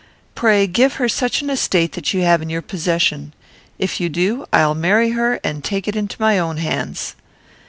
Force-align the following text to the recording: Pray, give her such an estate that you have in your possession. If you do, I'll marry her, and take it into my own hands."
Pray, 0.33 0.65
give 0.65 0.93
her 0.95 1.07
such 1.07 1.43
an 1.43 1.49
estate 1.51 1.91
that 1.91 2.11
you 2.11 2.21
have 2.23 2.41
in 2.41 2.49
your 2.49 2.63
possession. 2.63 3.35
If 3.77 3.99
you 4.01 4.09
do, 4.09 4.47
I'll 4.51 4.73
marry 4.73 5.11
her, 5.11 5.39
and 5.43 5.63
take 5.63 5.87
it 5.87 5.95
into 5.95 6.19
my 6.19 6.39
own 6.39 6.57
hands." 6.57 7.13